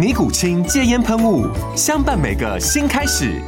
[0.00, 1.46] 尼古清戒烟喷雾，
[1.76, 3.38] 相伴每个新开始。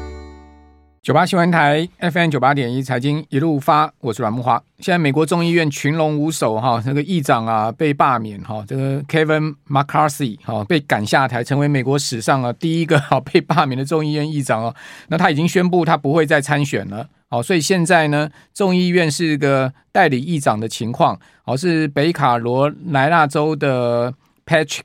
[1.01, 4.60] 九八新闻台 FM 九八点一财经一路发，我是阮慕驊。
[4.80, 14.74] 现在美国众议院群龙无首哈，那个议长啊被罢免哈，这个 Kevin McCarthy 哈被赶下台，成为美国史上啊第一个哈 被罢免的众议院议长哦。
[15.09, 17.09] 那他已经宣布他不会再参选了。
[17.30, 24.13] 好，所以现在呢，众议院是个代理议长的情况，好是北卡罗来纳州的
[24.45, 24.80] Patrick。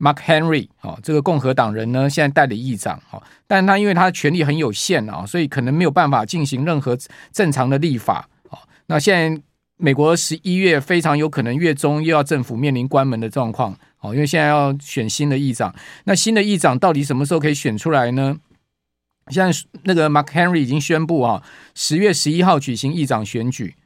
[0.00, 6.96] Mark Henry，哦，这个共和党人呢，现在代理议长，哦，但他因为他的权力很有限啊，所以可能没有办法进行任何
[7.30, 9.42] 正常的立法，哦，那现在
[9.76, 18.38] 美国十一月非常有可能月中又要政府面临关门的状况，哦，因为现在要选新的议长，那新的议长到底什么时候可以选出来呢？
[19.28, 21.42] 现在那个 Mark Henry 已经宣布啊，
[21.74, 23.76] 十月十一号举行议长选举。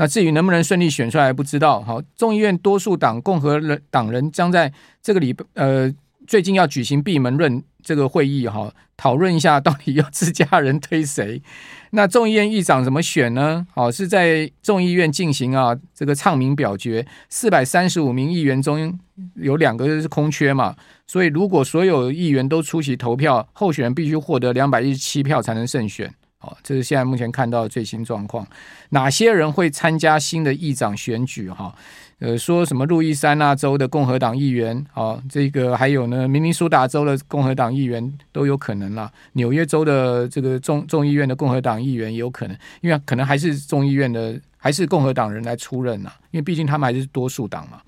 [0.00, 1.82] 那至于能不能顺利选出来，不知道。
[1.82, 5.94] 好，众议院多数党共和党人将在这个礼拜，呃，
[6.26, 11.42] 最近要举行闭门论这个会议，哈，讨论一下到底要自家人推谁。
[11.90, 13.66] 那众议院议长怎么选呢？
[13.74, 18.98] 好，是在众议院进行啊，这个唱名表决，四百三十五名议员中
[19.34, 20.74] 有两个是空缺嘛，
[21.06, 26.10] 所以如果所有议员都出席投票，候选人必须获得两百一十七票才能胜选。
[26.42, 28.46] 好，这是现在目前看到的最新状况。
[28.88, 31.50] 哪些人会参加新的议长选举？
[31.50, 31.74] 哈，
[32.18, 39.12] 呃，说什么路易斯安那州的共和党议员，哦，这个还有呢，明尼苏达州的共和党议员都有可能啦。
[39.34, 47.82] 纽约州的这个众众议院的共和党议员也有可能，因为可能还是众议院的还是共和党人来出任呐，因为毕竟他们还是多数党嘛。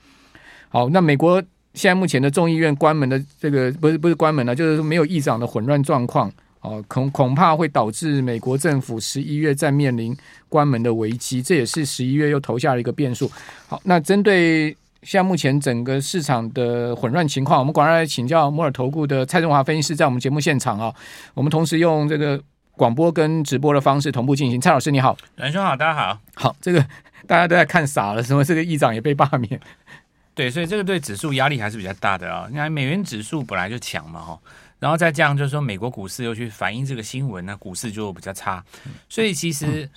[0.68, 1.42] 好，那美国
[1.72, 6.30] 现在目前的众议院关门的这个不是不是关门了，就是没有议长的混乱状况。
[6.62, 10.16] 哦，恐恐怕会导致美国政府十一月再面临
[10.48, 13.30] 关门的危机，这也是十一月又投下了一个变数。
[13.66, 14.70] 好，那针对
[15.02, 20.94] 现在目前整个市场的混乱情况，我们赶快来请教摩尔投顾的蔡振华分析师，在我们节目现场啊，
[21.34, 22.40] 我们同时用这个
[22.76, 24.60] 广播跟直播的方式同步进行。
[24.60, 26.20] 蔡老师你好，阮兄好，大家好。
[26.34, 26.86] 好，这个
[27.26, 29.60] 大家都在看傻了，什么这个议长也被罢免？
[30.32, 32.48] 对，所以这个对指数压力还是比较大的啊、哦。
[32.48, 34.38] 你看美元指数本来就强嘛，哈。
[34.82, 38.64] 然后再这样，就是说美国股市又去反映这个新闻，那股市就比较差。
[39.08, 39.88] 所以其实，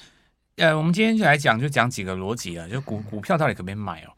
[0.57, 4.13] 呃，我们今天就来讲，就讲几个逻辑啊，就股股票到底可不可以买哦？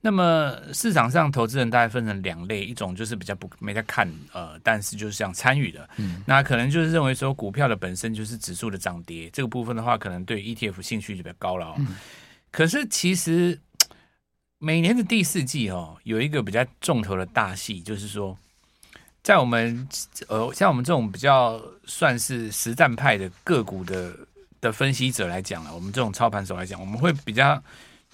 [0.00, 5.90] 那么市场上投资人大概分成两类，一种就是比较不没在看，呃，但是就是想参与的，
[6.24, 11.74] 那可能就是认为说股票的本身就是指数的涨跌，这个部分的话，可能对 ETF 兴趣就比较高了哦。
[12.52, 13.58] 可是其实
[14.58, 18.38] 每年的第四季哦，有一个比较重头的大戏，就是说。
[19.22, 19.86] 在我们
[20.26, 24.12] 呃，像我们这种比较算是实战派的个股的
[24.60, 27.62] 的分析者来讲了，我们这种操盘手来讲，我们会比较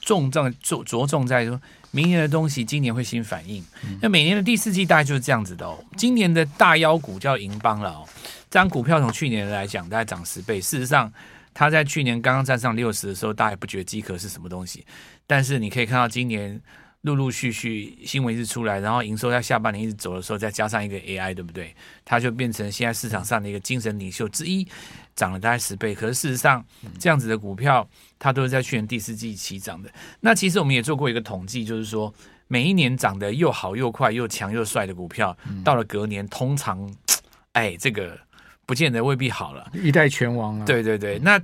[0.03, 1.59] 重重着着重在说，
[1.93, 3.65] 明年的东西今年会新反应。
[4.03, 5.83] 那每年的第四季大概就是这样子的哦。
[5.97, 8.07] 今年的大妖股叫银邦了哦，
[8.51, 11.11] 这张股票从去年来讲大概涨十倍，事实上
[11.55, 14.85] 它在去年刚刚站上六十的时候，大家也不觉得饥渴是什么东西，
[15.27, 16.61] 但是你可以看到今年。
[17.03, 21.75] 陆陆续续新闻一直出来，然后营收在下半年一直走的时候，再加上一个 AI，对不对？
[22.05, 24.67] 它就变成现在市场上的一个精神领袖之一，
[25.15, 25.95] 涨了大概十倍。
[25.95, 26.65] 可是事实上，
[26.99, 27.89] 这样子的股票
[28.19, 29.89] 它都是在去年第四季起涨的。
[30.21, 32.13] 那其实我们也做过一个统计，就是说
[32.49, 36.93] 每一年涨得又好又快又强又帅的股票，到了隔年通常，
[37.55, 38.19] 哎，这个
[38.67, 40.65] 不见得未必好了，一代拳王啊。
[40.65, 41.41] 对对对，那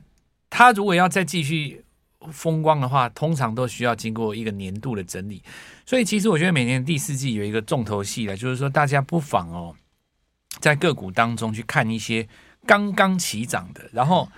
[0.50, 1.80] 他如果要再继续。
[2.32, 5.42] 风光的话，通常都需要经过一个年度的整理，
[5.84, 9.74] 所以其实我觉得每年第四季有一个重头戏了，就是说大家不妨哦，
[10.60, 12.28] 在个股当中去看一些
[12.66, 14.28] 刚刚起涨的，然后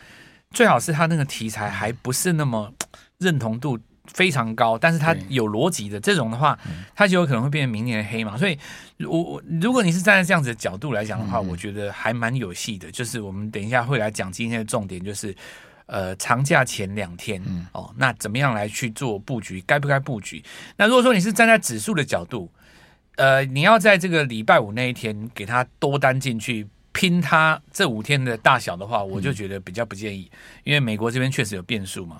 [0.50, 2.72] 最好是他那个题材还不是那么
[3.18, 6.56] 认同度非常高，但是它有逻辑的这种的话，
[6.94, 8.36] 它就有可能会变成明年的黑马。
[8.38, 8.56] 所以，
[9.00, 12.88] 我我如果你是站在这样子的角度来讲的话，我觉得还蛮有戏的。
[12.92, 15.34] 就是我们等一下会来讲今天的重点，就是
[15.86, 17.42] 呃长假前两天
[17.72, 20.42] 哦，那怎么样来去做布局，该不该布局？
[20.76, 22.50] 那如果说你是站在指数的角度，
[23.16, 26.66] 呃，你要在这个礼拜五那一天给它多单进去。
[26.96, 30.30] 拼它这五天的大小的话，我就觉得比较不建议，
[30.64, 32.18] 因为美国这边确实有变数嘛。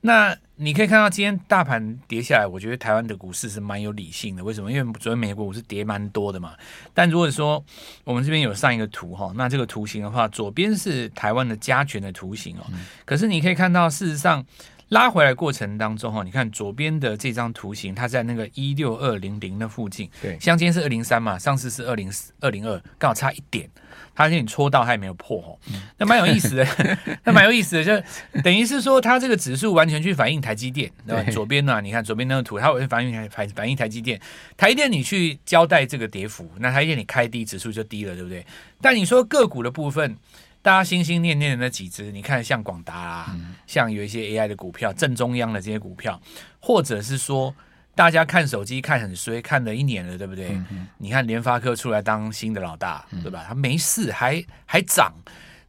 [0.00, 4.42] 那你可以看到今天大盘跌下来，我觉得台湾的股市是蛮有理性的。
[4.42, 4.72] 为什么？
[4.72, 6.54] 因为昨天美国股市跌蛮多的嘛。
[6.94, 7.62] 但如果说
[8.04, 12.64] 我们这边有上一个图哈，那这个图形的话，左边是台湾的加权的图形哦。
[13.04, 14.44] 可是你可以看到，事实上。
[14.90, 20.08] 拉回来过程当中哈，你看左边的这张图形，它在那个一六二零零的附近。
[20.20, 23.68] 对，像今天是二零三嘛，上次是二零二零二，刚好差一点。
[24.14, 25.58] 它给你戳到，它也没有破哦，
[25.98, 26.66] 那蛮有意思的，
[27.24, 31.30] 那蛮有意思的，就等于是说它这个指数完全去反映台积电，对吧？
[31.30, 34.20] 左边呢，你看左边那个图，它会反映台反反映台积电，
[34.56, 38.44] 台积电你去交代这个跌幅，那台积电你开低，指数就低了，对不对？
[38.80, 40.16] 但你说个股的部分。
[40.64, 46.18] 大家心心念念的那几只，你看像广达啊，嗯、像有一些 AI 的股票，正中央的这些股票，
[46.58, 47.54] 或者是说
[47.94, 50.60] 大家看手机看很衰，看了一年了，对不对？
[50.98, 53.44] 你看联发科出来当新的老大，对吧？
[53.48, 55.12] 他没事，还还涨。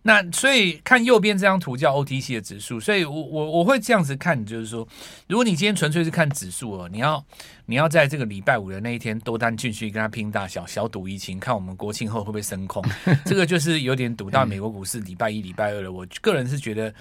[0.07, 4.87] 那所以看右边这张图叫 OTC 的指数，所以我我我会这样子看，就是说，
[5.27, 7.25] 如果你今天纯粹是看指数哦，你要
[7.65, 12.83] 你要在这个礼拜五的那一天多单进去跟他拼大小，小赌怡情，看我们国庆后会不会升空，
[13.25, 15.91] 这个就是有点赌到美国股市礼拜一、礼拜二了。
[15.91, 16.93] 我个人是觉得，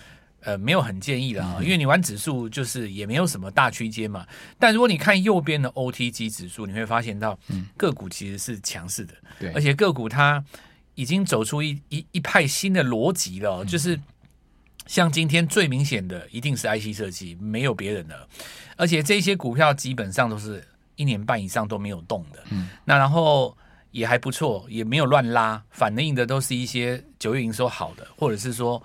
[0.45, 4.27] 呃，没有很建议的啊，因为你玩指数就是也没有什么大区间嘛。
[4.59, 7.39] 但如果你看右边的 OTG 指数，你会发现到
[7.77, 10.45] 个股其实是强势的，对，而且个股它。
[10.97, 13.99] 已经走出一一一派新的逻辑了，哦，就是
[14.87, 18.29] 像今天最明显的一定是 IC 设计，没有别人了，
[18.77, 20.65] 而且这些股票基本上都是
[20.95, 23.59] 一年半以上都没有动的，嗯，那然后
[23.91, 28.81] 也还不错，也没有乱拉，反映的都是一些九月营收好的，或者是说，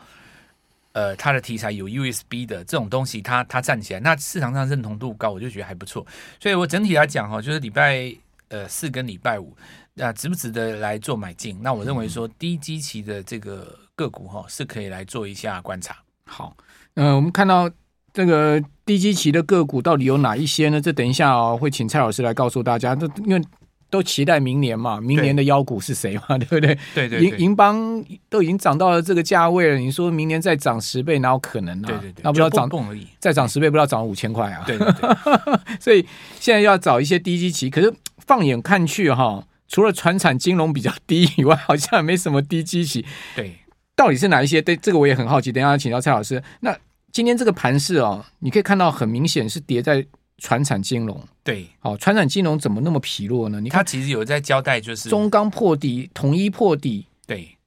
[0.93, 6.05] 呃，它的题材有 USB 的这种东西，它它站起来，那市场上认同度高，我就觉得还不错，
[6.39, 8.11] 所以我整体来讲哈，就是礼拜
[8.49, 9.55] 呃四跟礼拜五。
[9.93, 11.61] 那值不值得来做买进？
[11.61, 15.97] 那我认为说低基期的这个个股哈是可以来做一下观察。
[16.25, 16.55] 好，
[16.93, 17.69] 呃，我们看到
[18.13, 20.79] 这个低基期的个股到底有哪一些呢？
[20.79, 22.95] 这等一下哦，会请蔡老师来告诉大家。
[22.95, 23.43] 这因为
[23.89, 26.37] 都期待明年嘛，明年的妖股是谁嘛？
[26.37, 26.77] 对， 对不对？
[26.93, 31.87] 对对，银银邦都已经涨到了这个价位了，你说明年再涨十倍，哪有可能呢？
[31.87, 31.91] 啊？
[31.91, 34.63] 对对对，那不知道涨而已，再涨十倍，不知道涨五千块啊？
[34.67, 36.05] 对对对，所以
[36.39, 39.43] 现在要找一些低基期，可是放眼看去哈。
[39.71, 43.05] 除了传产金融比较低以外，好像也没什么低基期。
[43.35, 43.55] 对，
[43.95, 44.59] 到底是哪一些？
[44.59, 45.51] 对，这个我也很好奇。
[45.51, 46.41] 等一下请教蔡老师。
[46.61, 46.75] 那
[47.11, 50.03] 今天这个盘势哦，你可以看到很明显是跌在
[50.39, 51.23] 传产金融。
[51.43, 53.59] 对，好、哦，传产金融怎么那么疲弱呢？
[53.61, 57.05] 你看，他其实有在交代，就是中钢破底，统一破底。
[57.27, 57.57] 对，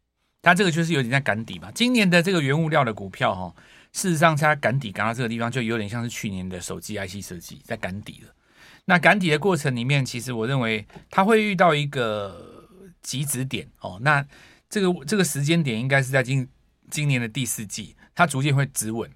[0.41, 1.71] 它这个就是有点在赶底嘛。
[1.73, 3.55] 今年的这个原物料的股票哈、哦，
[3.93, 8.35] 事实上它赶底赶到这个地方，就有点像是去年的手机 IC 设计在赶底了。
[8.87, 12.69] 那赶底的过程里面，其实我认为它会遇到一个
[13.01, 13.99] 极值点哦。
[14.03, 14.27] 那
[14.69, 16.49] 这个这个时间点应该是在今
[16.91, 19.09] 今年的第四季，它逐渐会止稳。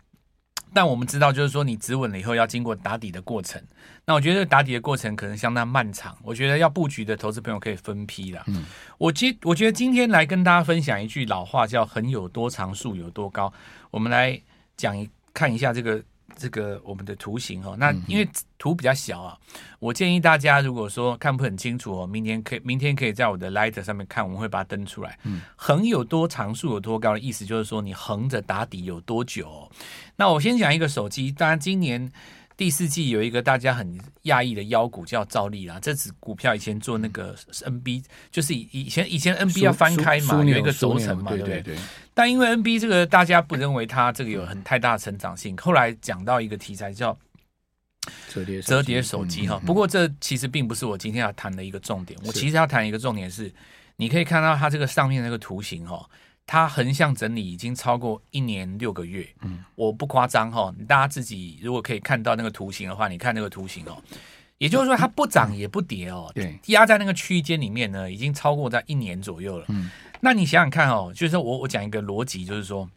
[0.73, 3.63] 但我们知道，就是说你止稳了以后，要经过打底的过程。
[4.05, 6.17] 那我觉得打底的过程可能相当漫长。
[6.23, 8.43] 我觉得要布局的投资朋友可以分批啦。
[8.47, 8.65] 嗯，
[8.99, 13.53] 我今我觉得今天来跟大家分享一句老话，叫“横有多长，竖有多高”。
[13.91, 14.41] 我们来
[14.77, 16.03] 讲一看一下这个。
[16.37, 18.29] 这个我们的图形哦，那因为
[18.59, 19.37] 图比较小啊，
[19.79, 25.19] 我建议大家如果说看不很清楚哦，明天可以明天可以在我的 Light 上面看，我们会把它登出来。
[25.25, 29.71] 嗯，横有多长，竖有多高的意思就是说你横着打底有多久哦。
[30.17, 32.13] 那我先讲一个手机，当然今年。
[32.57, 41.77] 第四季有一个大家很讶异的妖股叫兆利啦，这支股票以前做那个 NB，就是以以前以前 NB 要翻开嘛，有一个轴承嘛，对不对？
[42.15, 47.17] 但因为 NB 这个大家不认为它这个有很太大的成长性，后来讲到一个题材叫
[48.29, 49.61] 折叠折叠手机哈。
[49.67, 53.53] 不过这其实并不是我今天要谈的一个重点，我其实要谈一个重点是，
[53.97, 56.09] 你可以看到它这个上面那个图形哈。
[56.47, 64.01] 它横向整理已经超过一年六个月，嗯，我不夸张哈，大家自己如果可以看到那个图形的话，你看那个图形哦，
[64.59, 72.89] 也就是说它不涨也不跌哦，对，压在那个区间里面呢，已经超过在一年左右了，嗯，那你想想看哦，就是我我讲一个逻辑，就是说，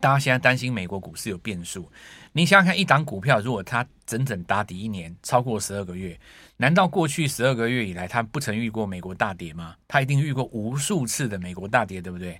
[0.00, 1.92] 大家现在担心美国股市有变数，
[2.32, 6.18] 你想想看，一档股票如果它整整打底一年，超过十二个月。
[6.56, 9.74] 难道过去十二个月以来，它不曾遇过美国大跌吗？
[9.88, 12.38] 它一定遇过无数次的美国大跌，对不对？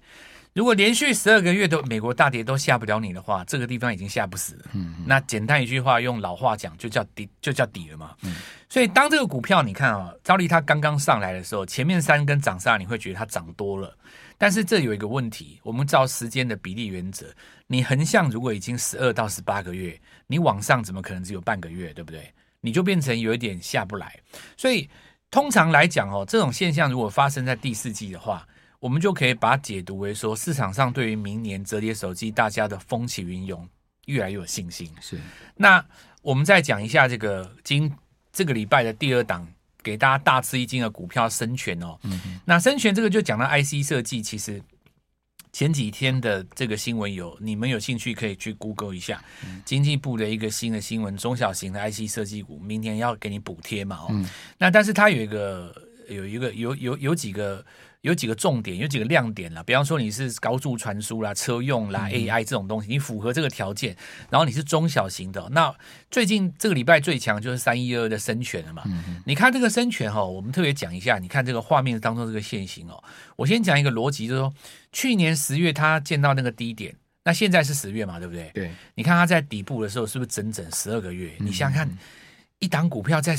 [0.52, 4.64] 如果连续十二个月都美国大跌都吓不了你的话，这个地方已经吓不死了。
[4.72, 8.16] 嗯，那简单一句话，用老话讲，就叫底，就叫底了嘛。
[8.22, 8.34] 嗯，
[8.68, 13.96] 所以当这个股票你看啊，照例它刚刚上来的时候，前面三根涨上来，你会觉得它涨多了。
[14.36, 17.26] 但是这有一个问题，我们照时间的比例原则，
[17.68, 22.32] 你横向如果已经十二到十八个月，你往上怎么可能只有半个月，对不对？
[22.60, 24.18] 你就变成有一点下不来。
[24.56, 24.88] 所以
[25.30, 28.46] 通常来讲哦，这种现象如果发生在第四季的话，
[28.80, 33.68] 我们就可以把它解读为说，市场上对于明年折叠手机大家的风起云涌，
[34.06, 34.90] 越来越有信心。
[35.02, 35.20] 是，
[35.54, 35.84] 那
[36.22, 37.92] 我们再讲一下这个今
[38.32, 39.46] 这个礼拜的第二档，
[39.82, 41.98] 给大家大吃一惊的股票生全哦。
[42.46, 44.62] 那生全这个就讲到 IC 设计，其实
[45.52, 53.96] 前几天的这个新闻有，你们有兴趣可以去 Google 一下，嗯、经济部的一个新的新闻，中小型的 IC 设计股明年要给你补贴嘛？
[53.96, 55.74] 哦，嗯、那但是它有一个
[56.08, 57.62] 有一个有有有几个。
[58.02, 59.62] 有几个重点，有几个亮点啦。
[59.62, 63.94] 比方说你是高速传输啦、车用啦、AI 这种东西，你符合这个条件，
[64.30, 65.46] 然后你是中小型的。
[65.50, 65.74] 那
[66.10, 68.82] 最近这个礼拜最强就是三一二的深全了嘛。
[69.26, 73.04] 你看这个深全哈，我们特别讲一下，你看这个画面当中这个线型哦。
[73.36, 74.54] 我先讲一个逻辑，就是说
[74.92, 78.50] 去年十月它见到那个低点，那现在是十月嘛，对不对？
[78.54, 78.70] 对。
[78.94, 81.32] 你看它在底部的时候是不是整整十二个月？
[81.38, 81.98] 你想想看，
[82.60, 83.36] 一档股票在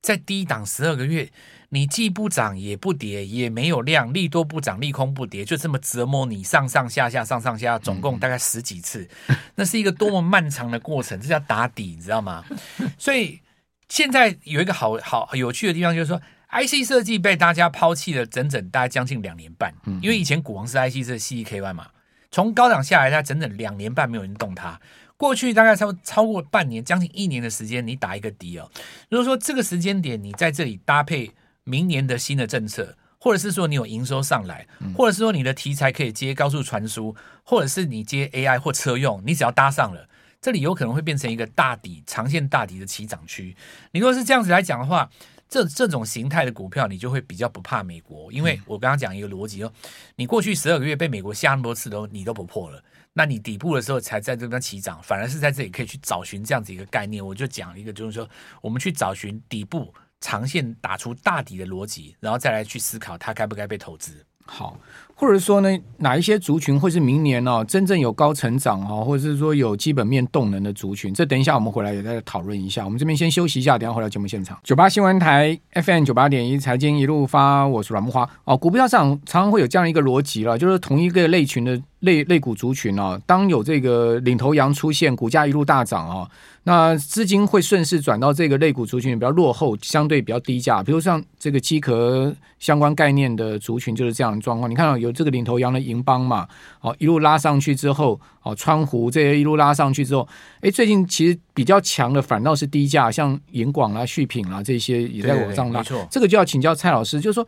[0.00, 1.30] 在低档十二个月。
[1.74, 9.08] 你既不涨也不跌，也没有量，利多不涨，利空不跌，就这么折磨你上上下下上上下下，总共大概十几次，
[9.56, 12.44] 那是一个多么漫长的过程，这叫打底，你知道吗？
[12.98, 13.40] 所以
[13.88, 21.88] 现在有一个好好有趣的地方，就是说 IC 设计被大家抛弃了整整大概将近两年半，因为以前股王是 IC 设计 CEKY 嘛，
[22.30, 24.78] 从高档下来，它整整两年半没有人动它。
[25.16, 28.70] 过去大概超超过半年，将近一年的时间，你打一个底哦。
[29.08, 31.32] 如果说这个时间点你在这里搭配。
[31.64, 34.66] 明年的新的政策，或者是说你有营收上来，
[34.96, 37.14] 或者是说你的题材可以接高速传输，
[37.44, 40.08] 或者是你接 AI 或车用，你只要搭上了，
[40.40, 43.56] 这里有可能会变成一个大底长线大底的起涨区。
[43.92, 45.08] 你如果是这样子来讲的话，
[45.48, 49.72] 这这种形态的股票，你就会比较不怕美国，因为我刚刚讲一个逻辑哦，
[50.16, 57.24] 你过去十二个月被美国吓那么多次都你都不破了，那你底部的时候才在这边起涨，反而是在这里可以去找寻这样子一个概念。
[57.24, 58.28] 我就讲一个，就是说
[58.62, 59.94] 我们去找寻底部。
[60.22, 64.24] 长线打出大底的逻辑，然后再来去思考它该不该被投资。
[64.46, 64.78] 好，
[65.14, 71.14] 或者说呢，哪一些族群会是明年哦真正有高成长哦，或者是说有基本面动能的族群？
[71.14, 72.84] 这等一下我们回来也再讨论一下。
[72.84, 74.58] 我们这边先休息一下，等下回来节目现场。
[74.64, 78.56] 九八新闻台 FM 九八点一财经一路发，我是阮木花哦。
[78.56, 86.28] 股票市场常常会有这样一个逻辑了，就是同一个类群的类类股族群哦，当有这个领头羊出现，股价一路大涨哦。
[86.64, 94.70] 那资金会顺势转到这个类股族群比较落后、相对比较低价，比如像这个机壳相关概念的族群就是这样的状况。
[94.70, 96.48] 你看到有这个领头羊的银邦嘛？
[96.80, 100.26] 哦，一路拉上去之后，哦，川湖这些一路拉上去之后，
[100.62, 105.82] 哎，最近其实比较强的反倒是低价，像银广啊、续品啊这些也在往上拉。
[106.10, 107.46] 这个就要请教蔡老师，就是说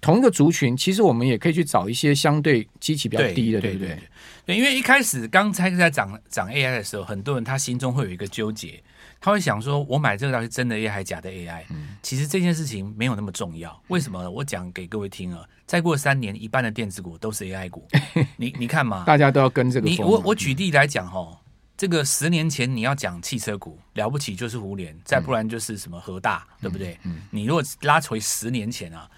[0.00, 3.88] 同一个族群，其实我们也可以去找一些相对基期比较低的，对，对不对？
[3.88, 4.02] 对对
[4.46, 8.82] 对，因为一开始刚才在涨涨 AI 的时候，很多人他心中会有一个纠结，
[9.20, 11.62] 他会想说：我买这个到底是真的 AI 还是假的 AI？
[11.68, 13.80] 嗯，其实这件事情没有那么重要。
[13.88, 14.30] 为什么呢？
[14.30, 17.86] 我讲给各位听啊，再过三年，一半的电子股都是 AI 股。
[18.36, 19.88] 你你看嘛，大家都要跟这个。
[19.88, 21.40] 你我我举例来讲哈，
[21.76, 26.98] 这个十年前你要讲汽车股了不起就是胡联，再不然就是什么和大，嗯、对不对？
[27.04, 29.08] 嗯，你如果拉回十年前啊。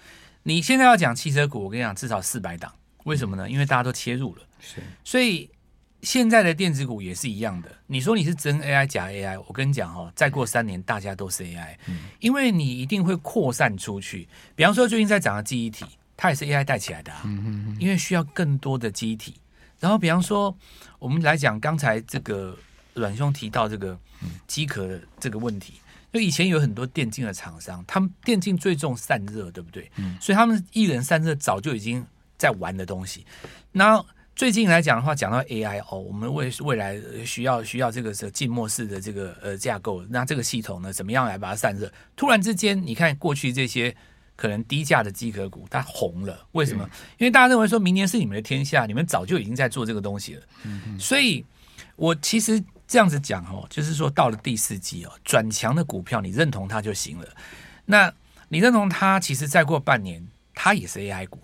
[0.45, 2.69] 你现在要讲汽车股，我跟你讲，至少四百档。
[3.05, 3.49] 为什么呢？
[3.49, 4.83] 因为大家都切入了，是。
[5.01, 5.49] 所以
[6.03, 7.71] 现在的电子股也是一样的。
[7.87, 14.27] 你说你是真 AI 假 AI，我跟你讲哦，再过三年大家都是 AI，嗯，因为你一定会扩散出去。
[14.55, 19.35] 比方说最近在涨的记忆体，它也是 AI 带起来的啊，嗯哼哼，因为需要更多的记忆体。
[19.79, 20.55] 然后比方说
[20.99, 22.57] 我们来讲刚才这个
[22.93, 23.97] 阮兄提到这个
[24.45, 25.73] 机壳的这个问题。
[26.11, 29.91] 就以前有很多电竞的厂商，他们电竞最重散热，对不对？
[29.95, 32.05] 嗯，所以他们一人散热早就已经
[32.37, 33.25] 在玩的东西。
[33.71, 33.99] 那
[34.35, 41.91] 最近来讲的话，讲到 AI 哦，我们未未来需要需要这个是静默式的这个呃架构，那这个系统呢，怎么样来把它散热？
[42.15, 43.95] 突然之间，你看过去这些
[44.35, 46.89] 可能低价的机壳股，它红了，为什么？
[47.17, 50.41] 因为大家认为说明年是你们的天下，你们早就已经在做这个东西了。
[50.63, 51.45] 嗯嗯，所以
[51.95, 52.63] 我其实。
[52.85, 57.27] 这样子讲哦，就是说到了第四季哦，转强的股票你认同它就行了。
[57.85, 58.13] 那
[58.49, 60.23] 你认同它，其实再过半年
[60.53, 61.41] 它也是 AI 股，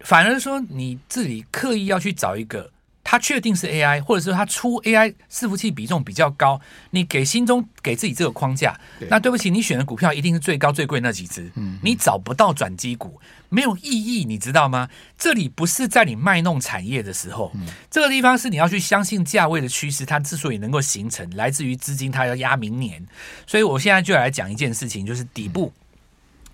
[0.00, 2.70] 反而说你自己刻意要去找一个，
[3.02, 6.60] 他确定是 AI，或者说他出 AI 伺服器比重比较高，
[6.90, 9.06] 你给心中给自己这个框架，对。
[9.10, 13.20] 那对不起，你选的股票一定是最高最贵那几只，嗯，你找不到转机股，
[13.50, 14.88] 没有意义，你知道吗？
[15.18, 23.06] 这里不是在你卖弄产业的时候，嗯、这个地方是你要去相信价位的趋势，它之所以能够形成，来自于资金它要压明年，
[23.46, 25.70] 所以我现在就来讲一件事情，就是底部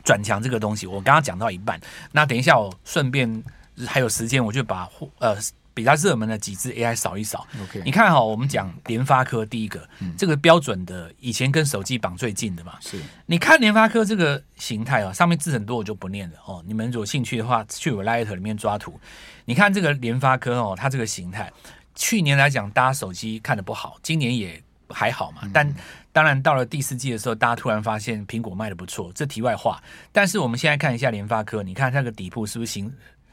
[0.05, 1.81] 转强这个东西，我刚刚讲到一半，
[2.13, 3.43] 那等一下我顺便
[3.87, 4.89] 还有时间，我就把
[5.19, 5.37] 呃。
[5.73, 13.01] 比较热门的几只 AI 扫一扫，OK，你看哈，我们讲联发科第一个，嗯、这个标准的，以前跟手机绑最近的嘛，是。
[13.25, 16.63] 你看联发科这个形态啊，上面字很多，我就不念了哦。
[16.67, 18.99] 你们有兴趣的话，去我 Light 里面抓图。
[19.45, 21.51] 你看这个联发科哦，它这个形态，
[21.95, 24.61] 去年来讲，大家手机看的不好，今年也
[24.95, 25.41] 还好嘛。
[25.45, 25.75] 嗯、但
[26.13, 29.83] 当然到了第四季的时候，大家突然发现苹果卖的不错，这题外话。
[30.13, 32.93] 但是我们现在看一下联发科，你看它的底部是不是行，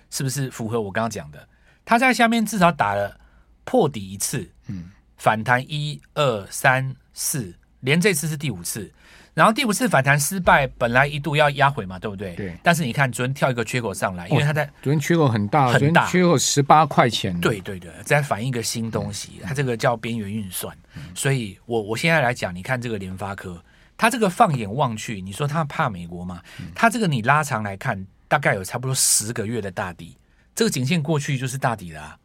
[0.09, 1.47] 是不是符合我刚刚讲的？
[1.83, 3.19] 它在下面至少打了
[3.63, 8.91] 破底一次，嗯，反弹一二三四，连这次是第五次，
[9.37, 12.33] 然后第五次反弹失败，本来一度要压回嘛，对不对？
[12.33, 12.57] 对。
[12.63, 17.39] 但是你看昨天跳一个缺口上来，因为它在昨天缺口很大，很大，缺口十八块钱。
[17.39, 20.75] 对对对，在反映一个新东西，它这个叫边缘运算。
[21.13, 23.63] 所以我我现在来讲，你看这个联发科，
[23.95, 26.41] 它这个放眼望去，你说它怕美国吗？
[26.73, 30.17] 它这个你拉长来看，大概有差不多十个月的大底。
[30.55, 32.17] 这个颈线过去就是大底了啊，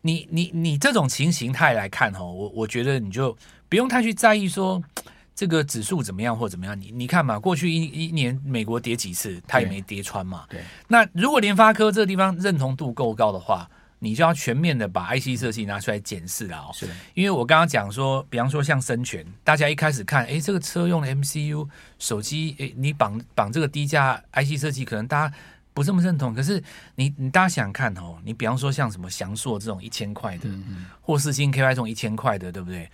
[0.00, 3.36] 你你你这种情形态来看哈，我我觉得你就
[3.68, 4.82] 不用太去在意说
[5.36, 10.46] 这个指数怎么样或怎么样，你你看嘛，过去一一年美国跌几次，它也没跌穿嘛。
[10.48, 10.62] 对。
[10.88, 16.70] 那如果联发科这个地方认同度够高的话，你就要全面的把 IC 设计拿出来检视了哦。
[16.72, 16.88] 是。
[17.12, 25.34] 因为我刚刚讲说，比方说像深全，大家一开始看，哎，这个车用的 MCU 手机，哎，你绑绑这个低价 IC 设计，可能大家。
[25.76, 26.62] 不这么认同，可是
[26.94, 32.90] 你你大家想看哦，你比方说像什么翔硕这种一千块的，嗯嗯或四星 KY 这种一千块的，对不对？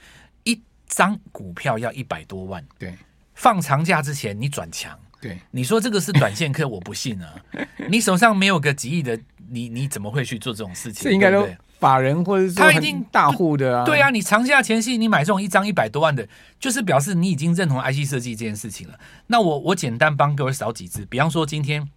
[0.93, 2.95] 一张股票要一百多万，对，
[3.35, 7.35] 放长假之前你转强，对，你说这个是短线客，我不信啊！
[7.89, 9.19] 你手上没有个几亿的，
[9.49, 11.05] 你你怎么会去做这种事情？
[11.05, 11.49] 这应该都
[11.81, 16.29] 法人或者是他一定大户的啊，对啊，你长假前夕你买这种一张一百多万的，
[16.61, 19.01] 就是表示你已经认同 IC 设计这件事情了。
[19.29, 21.89] 那我我简单帮各位扫几只，比方说今天。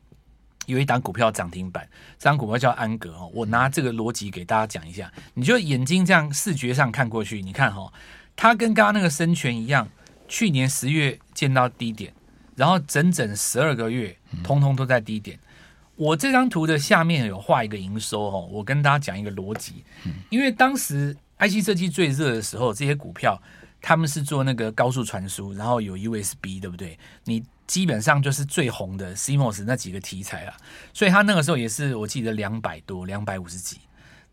[0.68, 1.88] 有一档股票涨停板，
[2.18, 3.30] 这档股票叫安格哦。
[3.36, 7.94] 我拿这个逻辑给大家讲一下，你就眼睛这样视觉上看过去，你看哈，
[8.36, 9.88] 它跟刚刚那个生全一样，
[10.28, 12.14] 去年十月见到低点，
[12.56, 15.40] 然后整整十二个月，通通都在低点。
[15.96, 19.84] 我这张图的下面有画一个营收哦，我跟大家讲一个逻辑，
[20.30, 23.42] 因为当时 IC 设计最热的时候，这些股票
[23.82, 26.98] 他们是做那个高速传输，然后有 USB，对不对？
[27.24, 27.44] 你。
[27.68, 30.54] 基本上就是最红的 CMOS 那几个题材了，
[30.94, 33.80] 所以它那个时候也是我记得两百多，两百五十几。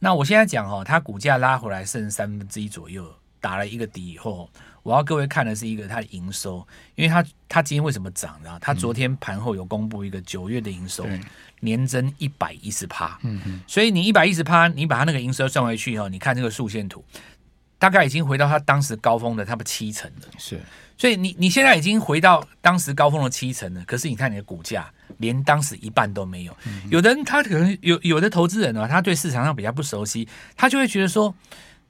[0.01, 3.11] 那我现在讲哦，它股价拉回来剩三分之一左右，
[3.43, 4.49] 打了一个底以后，
[4.83, 8.57] 我要各位看的是一个它的营收，因为它它今天为什么涨呢？
[8.61, 11.21] 它昨天盘后有公布一个九月的营收，嗯、
[11.61, 13.19] 年增一百一十趴。
[13.23, 17.05] 嗯嗯，所以你一百一十趴，你把它那个营收算回去以后，你看这个竖线图，
[17.79, 20.29] 大概已经回到它当时高峰的差不多七成了。
[20.39, 20.61] 是。
[20.97, 26.57] 所以你你现在已经回到当时高峰的七成了，可是你看你的股价连当时一半都没有。
[26.91, 31.35] 有的人他可能有有的投资人啊，他对市场上比较不熟悉，他就会觉得说，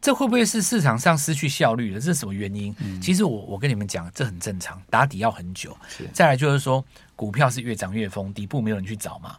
[0.02, 2.00] 这会不会是市场上失去效率了？
[2.00, 2.74] 这是什么原因？
[3.00, 5.74] 其实我我跟你们讲，这很正常，打底要很久。
[6.12, 6.84] 再来就是说，
[7.16, 9.36] 股票是越涨越疯，底部没有人去找嘛。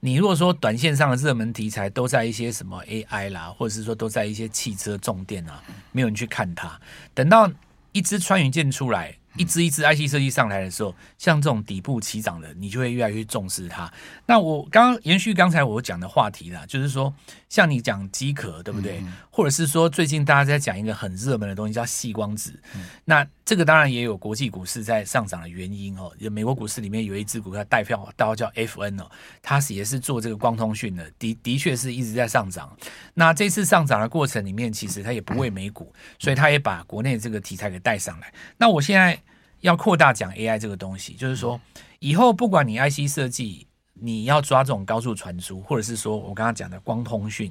[0.00, 6.80] 你如果说短线上的热门题材都在一些什么 AI 啦，或者是说都在一些汽车重电啊，没有人去看它，
[7.14, 7.48] 等到。
[7.92, 13.90] 一支穿云箭出来，一支一支 IC 设计上来的时候，像这种底部起涨的，你就会越来越重视它。
[14.26, 17.12] 那我刚刚延续刚才我讲的话题啦，就是说，
[17.48, 18.98] 像你讲机壳，对不对？
[18.98, 22.52] 嗯、或者是说，最近大家在讲一个很热门的东西叫细光子。
[22.74, 26.12] 嗯、那这个当然也有国际股市在上涨的原因哦。
[26.18, 32.76] 有美国股市里面有一只股票代票，代号叫 FN 哦，它是也是做这个光通讯的，的的确是一直在上涨。
[33.14, 38.32] 那这次上涨的过程里面，其实它也不为美股，所以它也把国内这个题材给带上来。
[38.58, 39.18] 那我现在
[39.60, 41.58] 要扩大讲 AI 这个东西，就是说
[42.00, 43.66] 以后不管你 IC 设计，
[44.00, 47.50] 你要抓这种高速传输，或者是说我刚刚讲的光通讯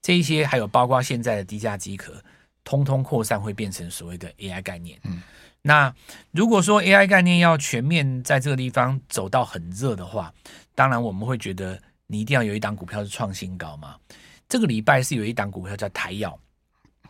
[0.00, 2.14] 这一些，还有包括现在的低价机壳。
[2.66, 4.98] 通通扩散会变成所谓的 AI 概念。
[5.04, 5.20] 嗯，
[5.60, 5.94] 那
[6.30, 10.32] 如果说 AI 概念要全面在这个地方走到很热的话，
[10.74, 13.96] 当然我们会觉得你一定要有一档股票是创新高嘛。
[14.48, 16.34] 这个礼拜是有一档股票叫台药，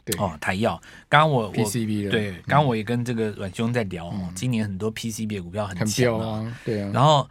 [0.04, 0.74] 对哦，台药。
[1.08, 6.90] 刚刚我 PCB 对，刚刚我也跟这个阮兄在聊今年很多 PCB 的股票很强啊，对啊。
[6.92, 7.30] 然后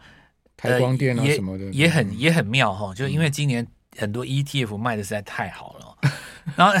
[0.56, 3.66] 台光电啊什么的，也也很也很妙哈，就因为今年。
[3.96, 6.10] 很多 ETF 卖的实在太好了，
[6.56, 6.74] 然后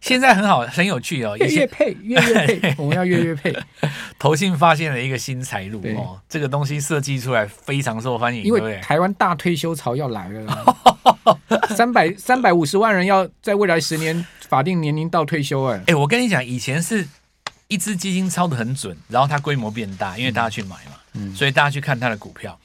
[0.00, 3.54] 现在很好，很有趣哦，月月配，月月配， 我们要月月配。
[4.18, 10.76] 投信发现了一个新财路哦，这个东西设计出来非常受欢迎，因为台湾大退休潮要来了，
[11.76, 17.06] 三百三百五十万人要在未来十年法定年龄到退休，哎哎，我跟你讲，以前是
[17.68, 22.58] 一支基金抄的很准，然后它规模变大，因为大家去买嘛，嗯，所以大家去看它的股票，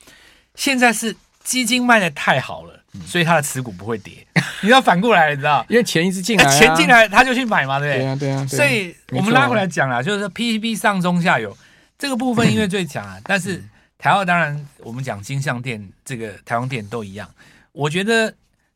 [0.59, 1.15] 现在是。
[1.41, 4.13] 基金卖的太好了，所以他的持股不会跌。
[4.61, 5.65] 你要反过来，你知道？
[5.67, 8.03] 因为钱一直进来，钱进来他就去买嘛，对不对？
[8.03, 8.45] 对啊，对啊。
[8.45, 11.57] 所以我们拉回来讲啦，就是说 PCB 上中下游
[11.97, 13.63] 这个部分 因为最强啊，但是
[13.97, 17.27] 台澳当然我们讲金像店这个台湾店都一样。
[17.71, 18.31] 我觉得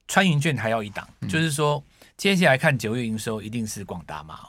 [0.08, 1.84] 穿云券还要一档，就是说
[2.18, 4.40] 接下来看九月营收一定是广达嘛。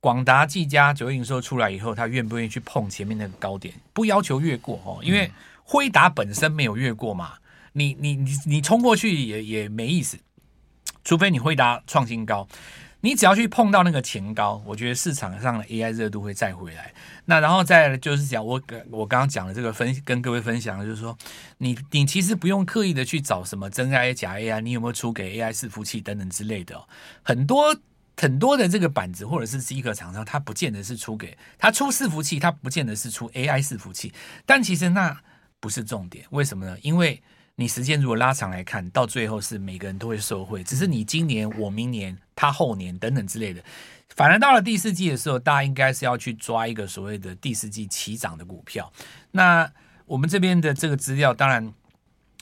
[0.00, 3.72] 广达技嘉九月营收出来以后，他愿不愿意去碰前面那个高点？
[3.94, 5.30] 不要求越过哦，因为
[5.72, 7.36] 辉达本身没有越过嘛。
[7.72, 10.18] 你你你你冲过去也也没意思，
[11.02, 12.46] 除非你辉达创新高，
[13.00, 16.92] 你只要去碰到那个前高，我觉得市场上的 AI 热度会再回来。
[17.24, 21.16] 那然后再就是讲我我刚刚讲的这个分跟各位分享的就是说，
[21.56, 26.86] 你你其实不用刻意的去找什么真 AI 假 AI，你有没有出给 AI 伺服器等等之类的，哦，
[27.22, 27.74] 很多
[28.18, 34.12] 很多的这个板子或者是机壳厂商，它不见得是出给它出伺服器，它不见得是出 AI 伺服器，
[34.44, 35.18] 但其实那
[35.62, 36.76] 不是重点，为什么呢？
[36.82, 37.22] 因为
[37.54, 43.62] 你时间如果拉长来看，到最后是每个人都会受惠，只是你今年、我明年、他后年等等之类的。
[44.08, 48.92] 反而到了第四季的时候，大家应该是要去抓一个所谓的第四季起涨的股票。
[49.30, 49.70] 那
[50.04, 51.72] 我们这边的这个资料，当然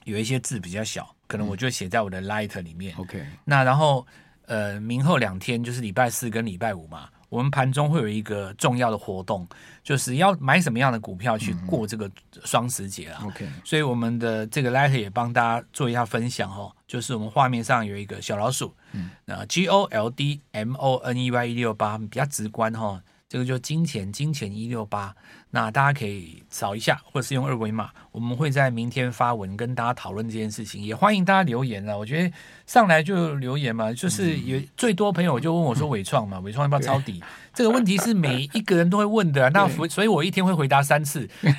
[0.05, 2.97] 有一些字比较小，可能我就写在我的 Light 里面。
[2.97, 4.07] OK，那然后
[4.47, 7.11] 呃，明后两天就是礼拜四跟礼拜五嘛。
[7.31, 9.49] 我们盘中会有一个重要的活动，
[9.83, 12.11] 就是要买什么样的股票去过这个
[12.45, 16.71] 双十节啊？OK，所以我们的这个 letter 也帮大家做一下分享哦。
[16.87, 23.01] 就是我们画面上有一个小老鼠，嗯，呃，G O L D M O N E Y 一六八比较直观哈。
[23.29, 25.15] 这个就金钱金钱一六八，
[25.53, 27.91] 那大家可以扫一下，或者是用二维码。
[28.13, 31.97] 我们会在明天发文跟大家讨论这件事情，也欢迎大家留言啊。
[31.97, 32.33] 我觉得
[32.67, 37.23] 上来就留言嘛，就是有最多朋友就问我说伟创嘛，伟创要不要抄底？
[37.55, 41.29] 这个问题是每一个人都会问的， 那所以，我一天会回答三次。
[41.43, 41.53] 你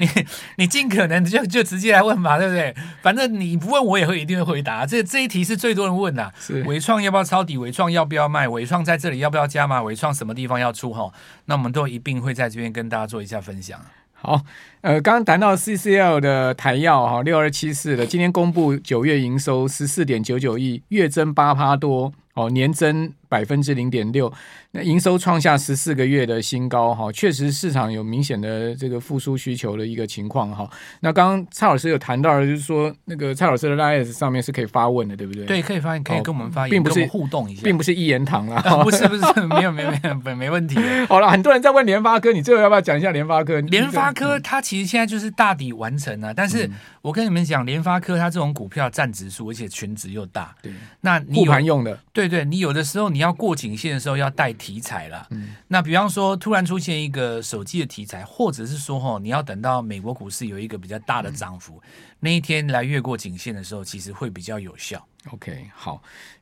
[0.58, 2.76] 你尽可能就就直接来问嘛，对不对？
[3.02, 4.86] 反正你不问我也会一定会回答。
[4.86, 6.34] 这这一题是最多人问的，
[6.66, 7.58] 纬创要不要抄底？
[7.58, 8.48] 伟创要不要卖？
[8.48, 9.82] 伟创在这里要不要加码？
[9.82, 10.94] 伟创什么地方要出？
[10.94, 11.12] 哈，
[11.46, 13.81] 那我们都一并会在这边跟大家做一下分享。
[14.22, 14.44] 好，
[14.82, 22.12] 呃，刚刚谈到 CCL 的台药哈，六二七四的，今天公布九月营收十四点九九亿，月增八趴多。
[22.34, 24.32] 哦，年增百分之零点六，
[24.72, 30.66] 那营收创下十四个月的新高哈，确实市场有明显的这个复苏需求的一个情况哈。
[31.02, 35.46] 那刚刚蔡老师有谈到的，就是说那个蔡老师的 Live 上面是可以发问的，对不对？
[35.46, 40.80] 对，可以发问，可以跟我们发言，并不是互动一下，并不是一言堂啦 不是不是，没有没有没有没没问题。
[41.10, 43.60] 好了，很多人在问联发科，你最后要不要讲一下联发科？
[43.60, 46.70] 联发科它其实现在就是大底完成了，但是
[47.02, 53.12] 我跟你们讲，联发科它这种股票占指数，而且权值又大，对，那你护盘用的，对对，你有的时候。
[53.12, 65.06] 你要过颈线的时候要带题材了，嗯，那比方说突然出现一个手机的题材，或者是说哈，你要等到美国股市有一个比较大的涨幅，嗯，那一天来越过颈线的时候，其实会比较有效。
[65.32, 66.02] OK，好，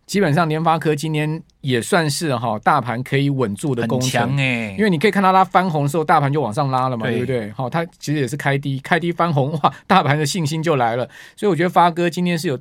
[0.10, 7.52] 基本上联发科今天也算是哈大盘可以稳住的工程哎，因为你可以看到它翻红的时候，大盘就往上拉了嘛，对，对不对？
[7.52, 12.60] 好，它其实也是开低，开低翻红哇，大盘的信心就来了，所以我觉得发哥今天是有。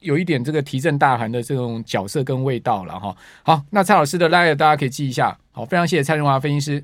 [0.00, 3.16] 有一点这个提振大盘的这种角色跟味道了哈。
[3.42, 5.36] 好，那蔡老师的 LINE 大家可以记一下。
[5.50, 6.74] 好，非常谢谢蔡荣华分析师。